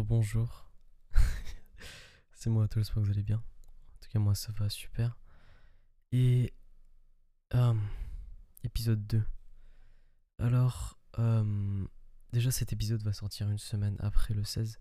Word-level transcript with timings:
Bonjour. 0.00 0.70
C'est 2.32 2.48
moi, 2.48 2.66
tous 2.66 2.78
j'espère 2.78 2.94
que 2.94 3.00
vous 3.00 3.10
allez 3.10 3.22
bien? 3.22 3.36
En 3.36 4.00
tout 4.00 4.08
cas, 4.08 4.18
moi, 4.18 4.34
ça 4.34 4.50
va 4.52 4.70
super. 4.70 5.18
Et. 6.12 6.54
euh, 7.52 7.74
épisode 8.64 9.06
2. 9.06 9.22
Alors, 10.38 10.98
euh, 11.18 11.86
déjà, 12.32 12.50
cet 12.50 12.72
épisode 12.72 13.02
va 13.02 13.12
sortir 13.12 13.50
une 13.50 13.58
semaine 13.58 13.96
après 13.98 14.32
le 14.32 14.44
16. 14.44 14.78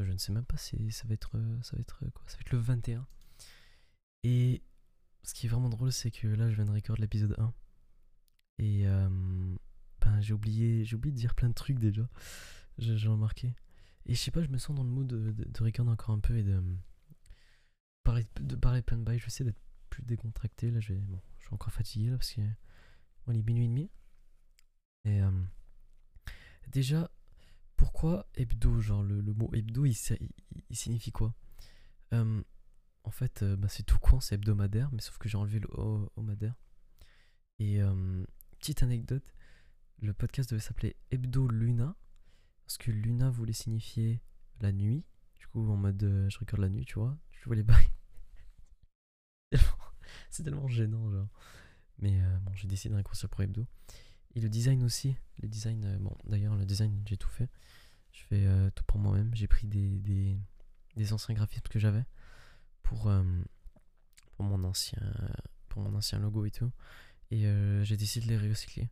Euh, 0.00 0.04
Je 0.04 0.10
ne 0.10 0.18
sais 0.18 0.32
même 0.32 0.44
pas 0.44 0.56
si 0.56 0.90
ça 0.90 1.06
va 1.06 1.14
être. 1.14 1.30
Ça 1.62 1.76
va 1.76 1.80
être 1.80 2.00
quoi 2.12 2.24
Ça 2.26 2.34
va 2.36 2.40
être 2.40 2.50
le 2.50 2.58
21. 2.58 3.06
Et 4.24 4.64
ce 5.22 5.32
qui 5.32 5.46
est 5.46 5.48
vraiment 5.48 5.68
drôle, 5.68 5.92
c'est 5.92 6.10
que 6.10 6.26
là, 6.26 6.50
je 6.50 6.56
viens 6.56 6.64
de 6.64 6.72
record 6.72 6.96
l'épisode 6.96 7.36
1. 7.38 7.54
Et. 8.58 8.82
ben, 8.82 10.20
j'ai 10.20 10.34
oublié, 10.34 10.84
j'ai 10.84 10.96
oublié 10.96 11.12
de 11.12 11.18
dire 11.18 11.36
plein 11.36 11.48
de 11.50 11.54
trucs 11.54 11.78
déjà. 11.78 12.08
J'ai 12.78 13.06
remarqué. 13.06 13.54
Et 14.06 14.14
je 14.14 14.20
sais 14.20 14.30
pas, 14.30 14.42
je 14.42 14.48
me 14.48 14.58
sens 14.58 14.74
dans 14.76 14.82
le 14.82 14.90
mood 14.90 15.06
de, 15.06 15.30
de, 15.30 15.44
de 15.44 15.62
record 15.62 15.88
encore 15.88 16.14
un 16.14 16.20
peu 16.20 16.36
et 16.36 16.42
de 16.42 16.54
euh, 16.54 16.76
parler 18.02 18.26
de 18.40 18.56
parler 18.56 18.82
plein 18.82 18.96
de 18.96 19.04
bails. 19.04 19.18
Je 19.18 19.24
vais 19.24 19.28
essayer 19.28 19.44
d'être 19.44 19.60
plus 19.90 20.02
décontracté. 20.02 20.70
Là, 20.70 20.80
je 20.80 20.94
vais, 20.94 21.00
bon, 21.00 21.20
je 21.38 21.46
suis 21.46 21.54
encore 21.54 21.72
fatigué 21.72 22.10
là 22.10 22.16
parce 22.16 22.32
que 22.32 22.40
est 22.40 23.42
minuit 23.42 23.66
et 23.66 23.68
demi. 23.68 23.90
Et 25.04 25.22
euh, 25.22 25.30
déjà, 26.68 27.10
pourquoi 27.76 28.26
hebdo 28.34 28.80
Genre 28.80 29.02
le, 29.02 29.20
le 29.20 29.34
mot 29.34 29.50
hebdo, 29.52 29.84
il, 29.84 29.94
signifie 30.72 31.12
quoi? 31.12 31.34
Euh, 32.12 32.42
En 33.04 33.10
fait, 33.10 33.44
bah, 33.44 33.68
c'est 33.68 33.84
tout 33.84 33.98
con, 33.98 34.20
c'est 34.20 34.34
hebdomadaire, 34.34 34.90
mais 34.92 35.00
sauf 35.00 35.18
que 35.18 35.28
j'ai 35.28 35.38
enlevé 35.38 35.60
le 35.60 35.68
homadaire. 36.16 36.54
Et 37.60 37.80
petite 38.58 38.82
anecdote, 38.82 39.34
le 40.02 40.12
podcast 40.12 40.50
devait 40.50 40.60
s'appeler 40.60 40.96
Hebdo 41.10 41.46
Luna 41.46 41.94
parce 42.70 42.78
que 42.78 42.92
Luna 42.92 43.30
voulait 43.30 43.52
signifier 43.52 44.22
la 44.60 44.70
nuit. 44.70 45.02
Du 45.40 45.48
coup, 45.48 45.68
en 45.72 45.76
mode 45.76 46.00
euh, 46.04 46.30
je 46.30 46.38
regarde 46.38 46.60
la 46.60 46.68
nuit, 46.68 46.84
tu 46.84 47.00
vois. 47.00 47.18
Je 47.32 47.44
vois 47.46 47.56
les 47.56 47.64
bails. 47.64 47.90
C'est 50.30 50.44
tellement 50.44 50.68
gênant, 50.68 51.10
genre. 51.10 51.26
Mais 51.98 52.22
euh, 52.22 52.38
bon, 52.38 52.52
j'ai 52.54 52.68
décidé 52.68 52.90
de 52.90 52.94
raccourcir 52.94 53.28
pour 53.28 53.42
Hebdo. 53.42 53.66
Et 54.36 54.40
le 54.40 54.48
design 54.48 54.84
aussi. 54.84 55.16
Le 55.42 55.48
design, 55.48 55.84
euh, 55.84 55.98
bon, 55.98 56.16
d'ailleurs, 56.26 56.54
le 56.54 56.64
design, 56.64 57.02
j'ai 57.06 57.16
tout 57.16 57.28
fait. 57.28 57.48
Je 58.12 58.22
fais 58.22 58.46
euh, 58.46 58.70
tout 58.70 58.84
pour 58.84 59.00
moi-même. 59.00 59.34
J'ai 59.34 59.48
pris 59.48 59.66
des, 59.66 59.98
des, 60.94 61.12
anciens 61.12 61.34
graphismes 61.34 61.66
que 61.68 61.80
j'avais 61.80 62.04
pour, 62.84 63.10
pour, 64.36 64.44
mon 64.44 64.62
ancien, 64.62 65.02
pour 65.68 65.82
mon 65.82 65.92
ancien 65.96 66.20
logo 66.20 66.44
et 66.44 66.52
tout. 66.52 66.70
Et 67.32 67.46
j'ai 67.82 67.96
décidé 67.96 68.26
de 68.26 68.38
les 68.38 68.48
recycler 68.48 68.90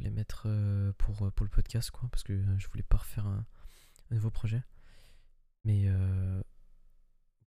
les 0.00 0.10
mettre 0.10 0.44
euh, 0.46 0.92
pour, 0.98 1.26
euh, 1.26 1.30
pour 1.30 1.44
le 1.44 1.50
podcast, 1.50 1.90
quoi. 1.90 2.08
Parce 2.10 2.22
que 2.22 2.42
je 2.58 2.68
voulais 2.68 2.82
pas 2.82 2.98
refaire 2.98 3.26
un, 3.26 3.46
nouveau 4.10 4.30
projet. 4.30 4.62
Mais 5.64 5.84
euh, 5.86 6.42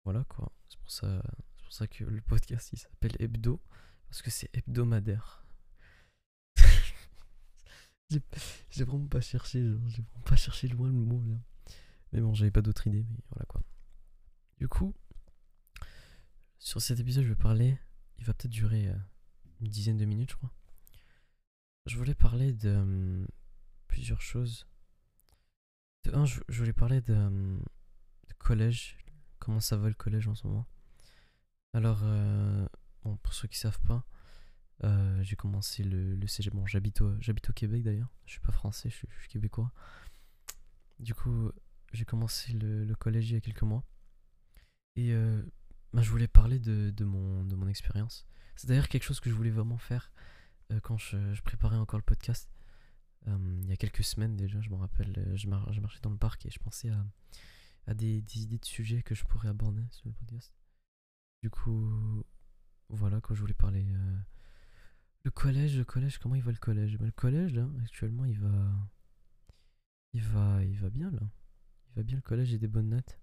voilà, 0.03 0.23
quoi. 0.25 0.51
C'est 0.69 0.79
pour, 0.79 0.91
ça, 0.91 1.23
pour 1.63 1.73
ça 1.73 1.87
que 1.87 2.03
le 2.03 2.21
podcast, 2.21 2.69
il 2.73 2.79
s'appelle 2.79 3.15
Hebdo. 3.19 3.61
Parce 4.09 4.21
que 4.21 4.29
c'est 4.29 4.49
hebdomadaire. 4.53 5.45
j'ai 8.69 8.83
vraiment 8.83 9.07
pas 9.07 9.21
cherché, 9.21 9.59
j'ai 9.87 10.01
vraiment 10.01 10.23
pas 10.25 10.35
cherché 10.35 10.67
loin 10.67 10.87
le 10.87 10.93
mot. 10.93 11.23
Mais 12.11 12.19
bon, 12.19 12.33
j'avais 12.33 12.51
pas 12.51 12.61
d'autre 12.61 12.87
idée, 12.87 13.05
mais 13.09 13.19
voilà, 13.29 13.45
quoi. 13.45 13.61
Du 14.57 14.67
coup, 14.67 14.93
sur 16.59 16.81
cet 16.81 16.99
épisode, 16.99 17.23
je 17.23 17.29
vais 17.29 17.35
parler... 17.35 17.77
Il 18.19 18.25
va 18.25 18.35
peut-être 18.35 18.51
durer 18.51 18.87
une 19.61 19.67
dizaine 19.67 19.97
de 19.97 20.05
minutes, 20.05 20.29
je 20.29 20.35
crois. 20.35 20.51
Je 21.91 21.97
voulais 21.97 22.15
parler 22.15 22.53
de 22.53 22.69
hum, 22.69 23.27
plusieurs 23.89 24.21
choses. 24.21 24.65
Je, 26.05 26.57
voulais 26.57 26.71
parler 26.71 27.01
de, 27.01 27.13
hum, 27.13 27.61
de 28.29 28.33
collège. 28.35 28.97
Comment 29.39 29.59
ça 29.59 29.75
va 29.75 29.89
le 29.89 29.93
collège 29.93 30.25
en 30.29 30.33
ce 30.33 30.47
moment? 30.47 30.65
Alors, 31.73 31.99
euh, 32.03 32.65
pour 33.01 33.33
ceux 33.33 33.49
qui 33.49 33.57
savent 33.57 33.81
pas, 33.81 34.07
euh, 34.85 35.21
j'ai 35.21 35.35
commencé 35.35 35.83
le, 35.83 36.15
le 36.15 36.27
cégep. 36.27 36.55
Bon, 36.55 36.65
j'habite 36.65 37.01
au, 37.01 37.53
Québec 37.53 37.83
d'ailleurs. 37.83 38.15
Je 38.25 38.31
suis 38.31 38.39
pas 38.41 38.53
français, 38.53 38.89
je 38.89 38.95
suis, 38.95 39.27
québécois. 39.27 39.73
Du 40.97 41.13
coup, 41.13 41.51
j'ai 41.91 42.05
commencé 42.05 42.53
le, 42.53 42.95
collège 42.95 43.31
il 43.31 43.33
y 43.33 43.37
a 43.37 43.41
quelques 43.41 43.63
mois. 43.63 43.83
Et 44.95 45.11
euh, 45.11 45.43
bah, 45.91 46.01
je 46.01 46.09
voulais 46.09 46.29
parler 46.29 46.57
de, 46.57 47.03
mon, 47.03 47.67
expérience. 47.67 48.25
C'est 48.55 48.67
d'ailleurs 48.67 48.87
quelque 48.87 49.03
chose 49.03 49.19
que 49.19 49.29
je 49.29 49.35
voulais 49.35 49.51
vraiment 49.51 49.77
faire 49.77 50.13
quand 50.79 50.97
je, 50.97 51.41
préparais 51.41 51.77
encore 51.77 51.99
le 51.99 52.03
podcast. 52.05 52.49
Euh, 53.27 53.59
il 53.63 53.69
y 53.69 53.71
a 53.71 53.77
quelques 53.77 54.03
semaines 54.03 54.35
déjà, 54.35 54.59
je 54.61 54.69
me 54.69 54.75
rappelle, 54.75 55.13
euh, 55.17 55.35
je, 55.37 55.47
mar- 55.47 55.71
je 55.73 55.79
marchais 55.81 55.99
dans 56.01 56.09
le 56.09 56.17
parc 56.17 56.45
et 56.45 56.49
je 56.49 56.59
pensais 56.59 56.89
à, 57.87 57.93
des, 57.93 58.23
idées 58.39 58.57
de 58.57 58.65
sujets 58.65 59.03
que 59.03 59.13
je 59.15 59.23
pourrais 59.25 59.49
aborder 59.49 59.83
sur 59.91 60.07
le 60.07 60.13
podcast. 60.13 60.53
Du 61.43 61.49
coup, 61.49 62.23
voilà, 62.89 63.21
quand 63.21 63.33
je 63.35 63.41
voulais 63.41 63.53
parler. 63.53 63.85
euh, 63.93 64.17
le 65.23 65.31
collège, 65.31 65.77
le 65.77 65.85
collège, 65.85 66.17
comment 66.17 66.35
il 66.35 66.41
va 66.43 66.51
le 66.51 66.57
collège? 66.57 66.97
Ben, 66.97 67.05
Le 67.05 67.11
collège, 67.11 67.53
là, 67.53 67.67
actuellement, 67.83 68.25
il 68.25 68.39
va. 68.39 68.71
Il 70.13 70.21
va, 70.23 70.63
il 70.63 70.77
va 70.77 70.89
bien, 70.89 71.11
là. 71.11 71.19
Il 71.89 71.95
va 71.95 72.03
bien, 72.03 72.15
le 72.17 72.21
collège, 72.21 72.49
j'ai 72.49 72.59
des 72.59 72.67
bonnes 72.67 72.89
notes. 72.89 73.19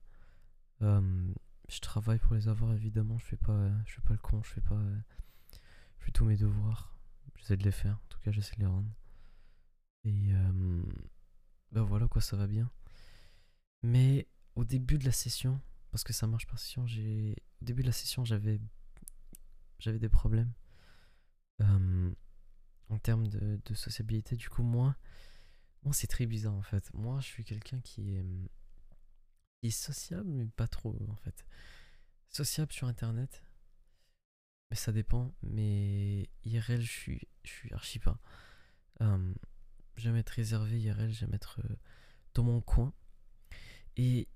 Euh, 0.83 1.33
je 1.69 1.81
travaille 1.81 2.19
pour 2.19 2.35
les 2.35 2.49
avoir, 2.49 2.73
évidemment. 2.73 3.19
Je 3.19 3.25
fais 3.27 3.37
pas, 3.37 3.71
je 3.87 3.95
fais 3.95 4.01
pas 4.03 4.13
le 4.15 4.19
con, 4.21 4.43
je 4.43 4.51
fais 4.51 4.61
pas. 4.61 4.77
euh, 4.77 4.99
je 5.99 6.05
fais 6.07 6.13
tous 6.13 6.25
mes 6.25 6.37
devoirs. 6.37 6.98
J'essaie 7.49 7.57
de 7.57 7.65
les 7.65 7.73
faire, 7.73 7.95
en 7.95 8.09
tout 8.11 8.21
cas, 8.21 8.31
j'essaie 8.31 8.57
de 8.57 8.61
les 8.61 8.67
rendre. 8.67 8.93
Et. 10.05 10.35
euh, 10.35 10.83
ben 11.73 11.83
voilà, 11.83 12.07
quoi, 12.07 12.21
ça 12.21 12.37
va 12.37 12.47
bien. 12.47 12.71
Mais 13.83 14.29
au 14.55 14.65
début 14.67 14.99
de 14.99 15.07
la 15.07 15.13
session, 15.13 15.59
parce 15.91 16.05
que 16.05 16.13
ça 16.13 16.27
marche 16.27 16.47
par 16.47 16.59
session, 16.59 16.87
j'ai. 16.87 17.37
Au 17.63 17.65
début 17.65 17.81
de 17.81 17.87
la 17.87 17.93
session, 17.93 18.23
j'avais. 18.23 18.61
J'avais 19.79 19.99
des 19.99 20.11
problèmes. 20.11 20.53
euh, 21.63 22.11
en 22.91 22.99
termes 22.99 23.29
de, 23.29 23.75
sociabilité. 23.75 24.37
Du 24.37 24.51
coup, 24.51 24.63
moi. 24.63 24.95
Moi, 25.85 25.95
c'est 25.95 26.07
très 26.07 26.27
bizarre 26.27 26.55
en 26.55 26.63
fait. 26.63 26.93
Moi, 26.93 27.19
je 27.21 27.29
suis 27.29 27.45
quelqu'un 27.45 27.81
qui 27.81 28.15
est. 28.15 28.25
qui 29.61 29.69
est 29.69 29.71
sociable, 29.71 30.29
mais 30.29 30.45
pas 30.45 30.69
trop 30.69 30.95
en 31.09 31.17
fait. 31.17 31.47
Sociable 32.29 32.73
sur 32.75 32.89
internet. 32.89 33.43
Mais 34.71 34.77
ça 34.77 34.93
dépend. 34.93 35.35
Mais 35.43 36.29
IRL, 36.45 36.81
je 36.83 36.91
suis, 36.91 37.21
je 37.45 37.51
suis 37.51 37.73
archi 37.73 37.99
pas. 37.99 38.19
Euh, 39.01 39.35
j'aime 39.97 40.17
être 40.17 40.31
réservé 40.31 40.81
IRL, 40.81 41.11
j'aime 41.13 41.35
être 41.35 41.61
euh, 41.65 41.77
dans 42.35 42.43
mon 42.45 42.61
coin. 42.61 42.93
Et 43.97 44.29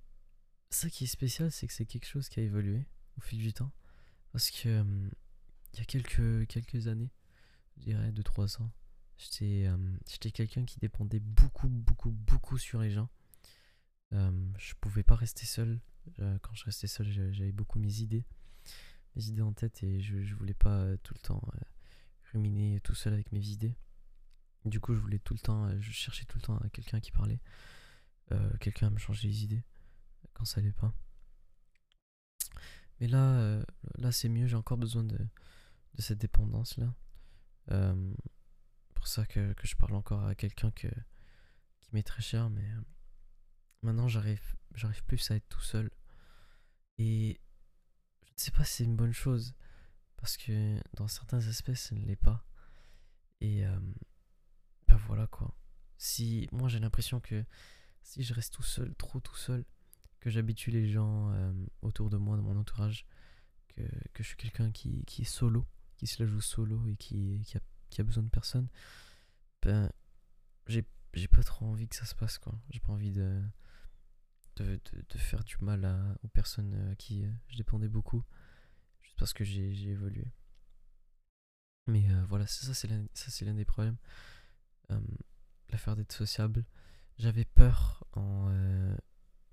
ça 0.71 0.89
qui 0.89 1.05
est 1.05 1.09
spécial, 1.09 1.51
c'est 1.53 1.67
que 1.67 1.73
c'est 1.73 1.87
quelque 1.87 2.07
chose 2.07 2.29
qui 2.29 2.41
a 2.41 2.43
évolué 2.43 2.87
au 3.17 3.21
fil 3.21 3.39
du 3.39 3.53
temps. 3.53 3.73
Parce 4.33 4.51
que 4.51 4.69
euh, 4.69 5.11
il 5.75 5.79
y 5.79 5.83
a 5.83 5.85
quelques, 5.85 6.47
quelques 6.47 6.87
années, 6.89 7.11
je 7.77 7.83
dirais 7.83 8.13
2-3 8.13 8.61
ans, 8.63 8.73
j'étais 9.19 9.67
euh, 9.67 9.77
j'étais 10.09 10.31
quelqu'un 10.31 10.65
qui 10.65 10.79
dépendait 10.79 11.21
beaucoup, 11.21 11.69
beaucoup, 11.69 12.11
beaucoup 12.11 12.59
sur 12.59 12.81
les 12.81 12.91
gens. 12.91 13.09
Je 14.13 14.75
pouvais 14.81 15.03
pas 15.03 15.15
rester 15.17 15.47
seul. 15.47 15.81
Euh, 16.19 16.39
quand 16.43 16.53
je 16.55 16.65
restais 16.65 16.87
seul, 16.87 17.11
j'a- 17.11 17.33
j'avais 17.33 17.53
beaucoup 17.53 17.79
mes 17.79 18.01
idées, 18.01 18.25
mes 19.17 19.27
idées 19.27 19.43
en 19.43 19.53
tête 19.53 19.83
et 19.83 20.01
je, 20.01 20.35
voulais 20.35 20.55
pas 20.55 20.81
euh, 20.83 20.97
tout 21.03 21.15
le 21.15 21.21
temps 21.21 21.43
euh, 21.55 21.61
ruminer 22.33 22.81
tout 22.81 22.95
seul 22.95 23.13
avec 23.13 23.33
mes 23.33 23.47
idées. 23.49 23.77
Du 24.65 24.81
coup, 24.81 24.95
je 24.95 25.01
voulais 25.01 25.19
tout 25.19 25.35
le 25.35 25.41
temps, 25.41 25.67
euh, 25.67 25.81
je 25.81 25.91
cherchais 25.91 26.25
tout 26.25 26.39
le 26.39 26.43
temps 26.43 26.59
quelqu'un 26.73 27.01
qui 27.01 27.13
parlait, 27.13 27.41
quelqu'un 28.61 28.87
à 28.87 28.91
me 28.91 28.99
changer 28.99 29.29
les 29.29 29.45
idées 29.45 29.63
quand 30.33 30.47
ça 30.47 30.61
allait 30.61 30.73
pas. 30.73 30.95
Mais 32.99 33.09
là, 33.09 33.63
là 33.99 34.11
c'est 34.11 34.31
mieux, 34.31 34.47
j'ai 34.47 34.57
encore 34.57 34.79
besoin 34.79 35.05
de, 35.05 35.19
de 35.95 36.03
cette 36.03 36.19
dépendance-là. 36.19 36.95
Euh, 37.71 38.15
pour 38.95 39.07
ça 39.07 39.27
que, 39.27 39.53
que 39.55 39.67
je 39.67 39.77
parle 39.77 39.95
encore 39.95 40.25
à 40.25 40.35
quelqu'un 40.35 40.71
que, 40.71 40.89
qui 41.81 41.91
m'est 41.93 42.03
très 42.03 42.23
cher, 42.23 42.51
mais 42.51 42.67
maintenant 43.83 44.09
j'arrive, 44.09 44.57
j'arrive 44.75 45.03
plus 45.05 45.31
à 45.31 45.37
être 45.37 45.49
tout 45.49 45.61
seul. 45.61 45.91
Et 46.99 47.41
ne 48.37 48.41
sais 48.41 48.51
pas 48.51 48.65
si 48.65 48.77
c'est 48.77 48.85
une 48.85 48.97
bonne 48.97 49.13
chose, 49.13 49.55
parce 50.17 50.37
que 50.37 50.79
dans 50.95 51.09
certains 51.09 51.47
aspects, 51.49 51.75
ça 51.75 51.95
ne 51.95 52.05
l'est 52.07 52.17
pas. 52.17 52.45
Et 53.41 53.65
ben 54.87 54.97
voilà 55.07 55.27
quoi. 55.27 55.57
Si 55.99 56.49
moi 56.53 56.69
j'ai 56.69 56.79
l'impression 56.79 57.21
que 57.21 57.45
si 58.03 58.23
je 58.23 58.35
reste 58.35 58.55
tout 58.55 58.63
seul, 58.63 58.95
trop 58.95 59.21
tout 59.21 59.37
seul, 59.37 59.65
que 60.21 60.31
j'habitue 60.31 60.71
les 60.71 60.89
gens 60.89 61.33
autour 61.83 62.11
de 62.11 62.17
moi, 62.17 62.37
dans 62.37 62.43
mon 62.45 62.57
entourage, 62.57 63.07
que, 63.69 63.83
je 64.19 64.23
suis 64.23 64.37
quelqu'un 64.37 64.71
qui, 64.71 65.05
qui 65.05 65.23
est 65.23 65.27
solo, 65.27 65.67
qui 65.97 66.07
se 66.07 66.23
la 66.23 66.29
joue 66.29 66.41
solo 66.41 66.87
et 66.87 66.97
qui, 66.97 67.41
qui, 67.45 67.57
a, 67.57 67.61
qui 67.91 68.01
a 68.01 68.05
besoin 68.05 68.23
de 68.23 68.29
personne, 68.29 68.69
ben 69.63 69.91
j'ai 70.67 71.29
pas 71.29 71.43
trop 71.43 71.67
envie 71.67 71.89
que 71.89 71.97
ça 71.97 72.07
se 72.07 72.15
passe 72.15 72.39
quoi. 72.39 72.61
J'ai 72.71 72.81
pas 72.81 72.93
envie 72.93 73.11
de, 73.13 73.43
de, 74.57 74.81
de, 75.09 75.19
faire 75.19 75.45
du 75.45 75.57
mal 75.61 75.85
aux 76.23 76.29
personnes 76.29 76.75
euh, 76.75 76.93
à 76.93 76.95
qui 76.95 77.25
euh, 77.25 77.31
je 77.49 77.57
dépendais 77.57 77.89
beaucoup, 77.89 78.23
juste 79.03 79.19
parce 79.19 79.33
que 79.33 79.45
j'ai 79.45 79.89
évolué. 79.89 80.27
Mais 81.87 82.11
euh, 82.11 82.25
voilà, 82.29 82.47
ça, 82.47 82.75
c'est 82.75 83.45
l'un 83.45 83.55
des 83.55 83.65
problèmes. 83.65 83.97
Euh, 84.91 85.01
L'affaire 85.71 85.97
d'être 85.97 86.13
sociable. 86.13 86.67
J'avais 87.19 87.45
peur 87.45 88.05
en, 88.13 88.51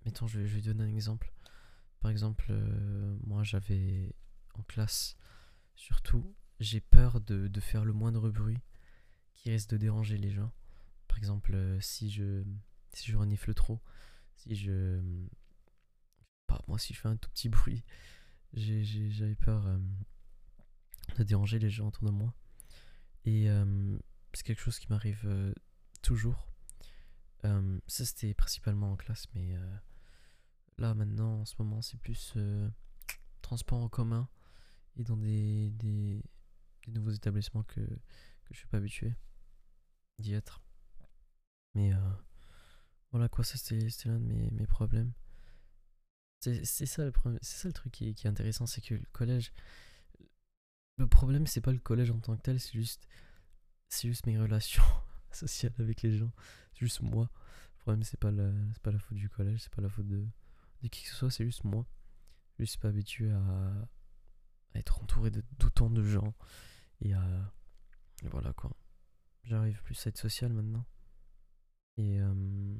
mettons, 0.06 0.28
je, 0.28 0.46
je 0.46 0.56
vais 0.56 0.62
donner 0.62 0.84
un 0.84 0.94
exemple. 0.94 1.32
Par 2.02 2.12
exemple, 2.12 2.54
moi 3.26 3.44
j'avais 3.44 4.16
en 4.54 4.64
classe, 4.64 5.16
surtout, 5.76 6.36
j'ai 6.60 6.82
peur 6.82 7.22
de, 7.22 7.48
de 7.48 7.60
faire 7.60 7.86
le 7.86 7.94
moindre 7.94 8.30
bruit 8.30 8.60
qui 9.34 9.52
risque 9.52 9.70
de 9.70 9.78
déranger 9.78 10.18
les 10.18 10.32
gens. 10.32 10.52
Par 11.08 11.18
exemple, 11.18 11.56
si 11.80 12.10
je 12.10 12.44
si 12.94 13.12
je 13.12 13.18
renifle 13.18 13.54
trop, 13.54 13.82
si 14.40 14.56
je 14.56 15.02
pas 16.48 16.64
moi 16.68 16.80
si 16.80 16.94
je 16.94 17.00
fais 17.00 17.10
un 17.10 17.18
tout 17.18 17.30
petit 17.30 17.50
bruit, 17.50 17.84
j'avais 18.54 19.36
peur 19.36 19.68
euh, 19.68 19.78
de 21.18 21.24
déranger 21.24 21.60
les 21.60 21.70
gens 21.70 21.88
autour 21.88 22.06
de 22.06 22.12
moi. 22.12 22.34
Et 23.26 23.50
euh, 23.50 23.98
c'est 24.34 24.44
quelque 24.44 24.62
chose 24.62 24.80
qui 24.80 24.88
m'arrive 24.90 25.22
euh, 25.26 25.54
toujours. 26.02 26.48
Ça 27.44 28.06
c'était 28.06 28.34
principalement 28.34 28.92
en 28.92 28.98
classe, 28.98 29.26
mais 29.34 29.56
là 30.78 30.94
maintenant 30.94 31.40
en 31.40 31.46
ce 31.46 31.56
moment 31.58 31.82
c'est 31.82 31.98
plus 31.98 32.36
transport 33.42 33.80
en 33.80 33.88
commun 33.88 34.28
et 34.98 35.06
dans 35.06 35.16
des, 35.16 35.72
des, 35.72 36.22
des 36.86 36.92
nouveaux 36.92 37.12
établissements 37.12 37.64
que, 37.64 37.80
que 37.80 38.52
je 38.52 38.58
suis 38.58 38.68
pas 38.68 38.78
habitué 38.78 39.16
d'y 40.20 40.34
être. 40.34 40.62
Mais 41.76 41.94
voilà 43.12 43.30
quoi, 43.30 43.44
ça 43.44 43.58
c'était 43.58 44.10
l'un 44.10 44.20
de 44.20 44.26
mes, 44.26 44.52
mes 44.52 44.68
problèmes. 44.68 45.14
C'est 46.40 46.86
ça 46.86 47.04
le 47.04 47.12
problème, 47.12 47.40
ça 47.42 47.68
le 47.68 47.74
truc 47.74 47.92
qui, 47.92 48.14
qui 48.14 48.28
est 48.28 48.30
intéressant, 48.30 48.66
c'est 48.66 48.82
que 48.82 48.94
le 48.94 49.06
collège, 49.12 49.52
le 50.98 51.08
problème 51.08 51.48
c'est 51.48 51.60
pas 51.62 51.74
le 51.74 51.80
collège 51.80 52.12
en 52.12 52.20
tant 52.20 52.36
que 52.38 52.42
tel, 52.42 52.60
c'est 52.60 52.74
juste, 52.74 53.08
c'est 53.90 54.08
juste 54.08 54.26
mes 54.26 54.40
relations 54.40 54.84
sociales 55.32 55.74
avec 55.80 56.02
les 56.02 56.18
gens, 56.18 56.32
c'est 56.74 56.80
juste 56.80 57.02
moi. 57.02 57.30
Le 57.78 57.80
problème 57.80 58.04
c'est 58.04 58.20
pas 58.20 58.32
la, 58.32 58.52
pas 58.84 58.92
la 58.92 59.00
faute 59.00 59.18
du 59.18 59.30
collège, 59.30 59.62
c'est 59.64 59.74
pas 59.74 59.82
la 59.82 59.90
faute 59.90 60.08
de, 60.08 60.26
de 60.84 60.88
qui 60.88 61.04
que 61.04 61.10
ce 61.10 61.16
soit, 61.16 61.32
c'est 61.32 61.46
juste 61.46 61.66
moi. 61.66 61.86
Je 62.58 62.66
suis 62.66 62.80
pas 62.80 62.90
habitué 62.90 63.32
à, 63.32 63.38
à 64.74 64.80
être 64.80 65.02
entouré 65.02 65.32
d'autant 65.58 65.90
de 65.90 66.04
gens 66.04 66.34
et 67.02 67.14
voilà 68.24 68.54
quoi. 68.54 68.72
J'arrive 69.44 69.82
plus 69.84 70.06
à 70.06 70.10
être 70.10 70.18
social 70.18 70.54
maintenant. 70.54 70.86
Et 71.98 72.20
euh, 72.20 72.78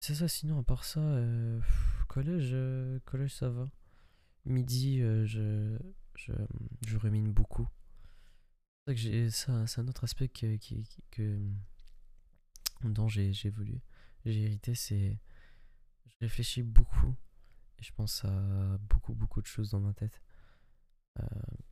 c'est 0.00 0.14
ça, 0.14 0.28
sinon, 0.28 0.58
à 0.60 0.62
part 0.62 0.84
ça, 0.84 1.00
euh, 1.00 1.60
collège, 2.08 2.50
euh, 2.52 3.00
collège, 3.04 3.34
ça 3.34 3.48
va. 3.48 3.68
Midi, 4.44 5.02
euh, 5.02 5.26
je, 5.26 5.78
je, 6.14 6.32
je 6.86 6.96
rumine 6.96 7.32
beaucoup. 7.32 7.68
C'est 8.94 9.48
un 9.48 9.88
autre 9.88 10.04
aspect 10.04 10.28
que, 10.28 11.38
dont 12.84 13.08
j'ai 13.08 13.32
j'ai 13.32 13.48
évolué. 13.48 13.82
J'ai 14.24 14.42
hérité, 14.44 14.74
c'est. 14.76 15.18
Je 16.06 16.14
réfléchis 16.20 16.62
beaucoup 16.62 17.14
et 17.78 17.82
je 17.82 17.92
pense 17.92 18.24
à 18.24 18.78
beaucoup, 18.88 19.14
beaucoup 19.14 19.42
de 19.42 19.46
choses 19.46 19.70
dans 19.70 19.80
ma 19.80 19.92
tête. 19.92 20.22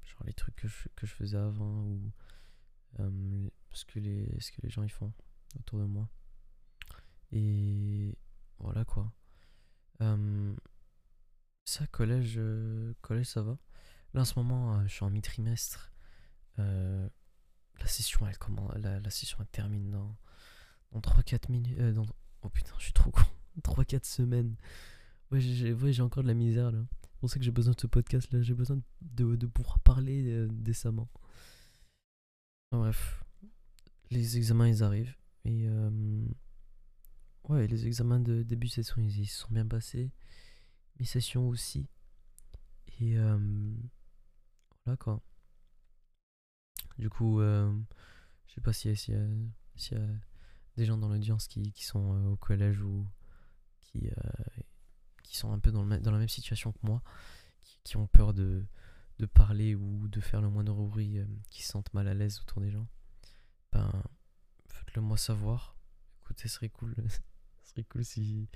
Genre 0.02 0.24
les 0.26 0.32
trucs 0.32 0.56
que 0.56 0.66
je, 0.68 0.88
que 0.96 1.06
je 1.06 1.14
faisais 1.14 1.36
avant 1.36 1.84
ou 1.84 2.12
ce, 3.72 3.84
que 3.84 4.00
les, 4.00 4.28
ce 4.40 4.50
que 4.50 4.60
les 4.62 4.70
gens 4.70 4.82
ils 4.82 4.90
font 4.90 5.12
autour 5.58 5.78
de 5.78 5.84
moi. 5.84 6.08
Et 7.34 8.16
voilà 8.58 8.84
quoi. 8.84 9.12
Euh, 10.00 10.54
ça, 11.64 11.86
collège, 11.86 12.34
euh, 12.36 12.92
collège, 13.00 13.26
ça 13.26 13.42
va. 13.42 13.58
Là 14.12 14.20
en 14.20 14.24
ce 14.24 14.38
moment, 14.38 14.76
euh, 14.78 14.82
je 14.86 14.94
suis 14.94 15.04
en 15.04 15.10
mi-trimestre. 15.10 15.92
Euh, 16.58 17.08
la 17.80 17.86
session, 17.86 18.26
elle 18.26 18.38
commence, 18.38 18.72
la, 18.76 19.10
session 19.10 19.38
elle 19.40 19.48
termine 19.48 19.90
dans, 19.90 20.16
dans 20.92 21.00
3-4 21.00 21.50
minutes. 21.50 21.78
oh 22.42 22.48
putain, 22.50 22.72
je 22.78 22.84
suis 22.84 22.92
trop 22.92 23.10
con. 23.10 23.22
3-4 23.62 24.04
semaines. 24.04 24.56
Ouais, 25.30 25.40
j'ai 25.40 25.72
ouais, 25.72 26.00
encore 26.00 26.22
de 26.22 26.28
la 26.28 26.34
misère 26.34 26.70
là. 26.70 26.84
C'est 27.02 27.20
pour 27.20 27.30
ça 27.30 27.38
que 27.38 27.44
j'ai 27.44 27.50
besoin 27.50 27.72
de 27.72 27.80
ce 27.80 27.86
podcast 27.86 28.30
là. 28.32 28.42
J'ai 28.42 28.54
besoin 28.54 28.78
de, 29.00 29.36
de 29.36 29.46
pouvoir 29.46 29.78
parler 29.80 30.46
décemment. 30.50 31.08
Enfin, 32.70 32.82
bref, 32.82 33.24
les 34.10 34.36
examens 34.36 34.68
ils 34.68 34.82
arrivent. 34.82 35.16
Et 35.44 35.66
ouais, 37.48 37.66
les 37.66 37.86
examens 37.86 38.20
de 38.20 38.42
début 38.42 38.68
de 38.68 38.72
session 38.72 39.00
ils, 39.00 39.20
ils 39.20 39.26
se 39.26 39.40
sont 39.40 39.52
bien 39.52 39.66
passés. 39.66 40.10
Mes 40.98 41.06
sessions 41.06 41.48
aussi. 41.48 41.88
Et 43.00 43.18
euh, 43.18 43.38
voilà 44.84 44.96
quoi. 44.96 45.20
Du 46.98 47.10
coup, 47.10 47.40
euh, 47.40 47.72
je 48.46 48.54
sais 48.54 48.60
pas 48.60 48.72
s'il 48.72 48.96
s'il 48.96 49.14
y, 49.14 50.00
des 50.76 50.84
gens 50.84 50.96
dans 50.96 51.08
l'audience 51.08 51.46
qui, 51.46 51.72
sont 51.78 52.14
euh, 52.14 52.30
au 52.30 52.36
collège 52.36 52.80
ou 52.82 53.06
qui, 53.80 54.08
euh, 54.08 54.62
qui 55.22 55.36
sont 55.36 55.52
un 55.52 55.58
peu 55.58 55.70
dans, 55.70 55.84
la 55.84 55.98
même 55.98 56.28
situation 56.28 56.72
que 56.72 56.78
moi, 56.82 57.02
qui, 57.84 57.96
ont 57.96 58.06
peur 58.06 58.34
de, 58.34 58.64
de 59.18 59.26
parler 59.26 59.74
ou 59.74 60.08
de 60.08 60.20
faire 60.20 60.40
le 60.40 60.48
moindre 60.48 60.74
bruit, 60.74 61.18
euh, 61.18 61.26
qui 61.50 61.62
se 61.62 61.70
sentent 61.70 61.92
mal 61.94 62.08
à 62.08 62.14
l'aise 62.14 62.40
autour 62.40 62.60
des 62.60 62.70
gens. 62.70 62.86
Ben, 63.72 63.90
faites-le 64.68 65.02
moi 65.02 65.16
savoir. 65.16 65.76
Écoutez, 66.22 66.48
ce 66.48 66.54
serait 66.54 66.70
cool. 66.70 66.94
serait 67.74 67.84
cool 67.84 68.04
si, 68.04 68.48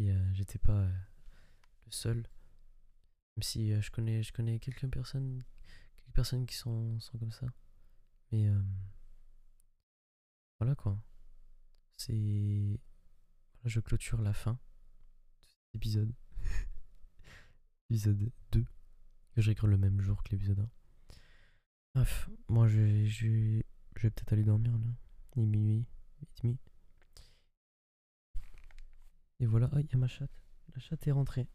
euh, 0.00 0.34
j'étais 0.34 0.58
pas 0.58 0.80
euh, 0.80 0.98
le 1.86 1.92
seul. 1.92 2.16
Même 3.36 3.42
si 3.42 3.72
euh, 3.72 3.80
je 3.80 3.90
connais, 3.90 4.22
je 4.22 4.32
connais 4.32 4.58
quelques 4.58 4.88
personnes, 4.90 5.42
quelques 5.96 6.14
personnes 6.14 6.46
qui 6.46 6.56
sont, 6.56 6.98
sont 7.00 7.18
comme 7.18 7.32
ça. 7.32 7.46
Mais 8.30 8.50
voilà 10.58 10.74
quoi. 10.74 11.02
C'est. 11.98 12.80
Je 13.64 13.80
clôture 13.80 14.22
la 14.22 14.32
fin 14.32 14.52
de 14.54 15.48
cet 15.48 15.74
épisode. 15.74 16.14
épisode 17.90 18.32
2. 18.52 18.64
Que 19.34 19.40
j'écris 19.40 19.66
le 19.66 19.76
même 19.76 20.00
jour 20.00 20.22
que 20.22 20.30
l'épisode 20.30 20.60
1. 20.60 20.70
Bref, 21.94 22.30
moi 22.48 22.68
je 22.68 23.04
je 23.04 23.26
vais, 23.28 23.66
je 23.96 24.08
peut-être 24.08 24.32
aller 24.32 24.44
dormir 24.44 24.72
là. 24.78 24.96
Il 25.36 25.42
est 25.42 25.46
minuit, 25.46 25.86
8h30. 26.42 26.71
Et 29.42 29.46
voilà, 29.46 29.68
ah, 29.72 29.80
il 29.80 29.90
y 29.90 29.94
a 29.94 29.98
ma 29.98 30.06
chatte. 30.06 30.30
La 30.72 30.80
chatte 30.80 31.04
est 31.08 31.10
rentrée. 31.10 31.48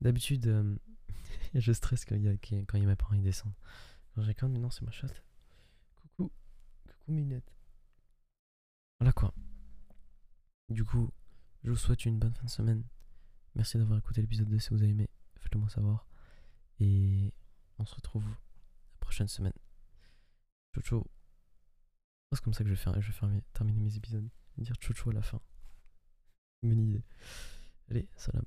D'habitude, 0.00 0.46
euh, 0.46 0.74
je 1.54 1.70
stresse 1.70 2.06
quand 2.06 2.14
il 2.14 2.22
y 2.22 2.28
a, 2.28 2.32
il 2.32 2.80
y 2.80 2.84
a 2.84 2.86
mes 2.86 2.96
parents 2.96 3.14
qui 3.14 3.20
descendent. 3.20 3.52
Quand 4.14 4.22
j'ai 4.22 4.34
mais 4.44 4.58
non, 4.58 4.70
c'est 4.70 4.86
ma 4.86 4.90
chatte. 4.90 5.22
Coucou, 5.96 6.32
coucou 6.88 7.12
Minette. 7.12 7.52
Voilà 8.98 9.12
quoi. 9.12 9.34
Du 10.70 10.82
coup, 10.82 11.10
je 11.62 11.72
vous 11.72 11.76
souhaite 11.76 12.06
une 12.06 12.18
bonne 12.18 12.32
fin 12.32 12.46
de 12.46 12.50
semaine. 12.50 12.84
Merci 13.54 13.76
d'avoir 13.76 13.98
écouté 13.98 14.22
l'épisode 14.22 14.48
2 14.48 14.58
si 14.58 14.70
vous 14.70 14.82
avez 14.82 14.92
aimé. 14.92 15.10
Faites-le 15.36 15.60
moi 15.60 15.68
savoir. 15.68 16.06
Et 16.80 17.34
on 17.76 17.84
se 17.84 17.94
retrouve 17.94 18.24
la 18.24 18.98
prochaine 19.00 19.28
semaine. 19.28 19.52
Ciao 20.72 20.82
ciao. 20.82 21.06
C'est 22.32 22.42
comme 22.42 22.54
ça 22.54 22.64
que 22.64 22.70
je 22.70 22.74
vais, 22.74 22.80
faire, 22.80 22.98
je 22.98 23.12
vais 23.12 23.42
terminer 23.52 23.80
mes 23.82 23.94
épisodes. 23.94 24.30
Dire 24.56 24.76
ciao 24.76 24.94
ciao 24.94 25.10
à 25.10 25.12
la 25.12 25.22
fin. 25.22 25.42
Bonne 26.62 26.80
idée. 26.90 27.02
Allez, 27.90 28.08
salam. 28.16 28.44